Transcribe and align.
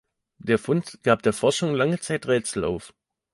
Der 0.39 0.57
Fund 0.57 0.97
gab 1.03 1.21
der 1.21 1.31
Forschung 1.31 1.75
lange 1.75 1.99
Zeit 1.99 2.25
Rätsel 2.27 2.63
auf. 2.63 2.91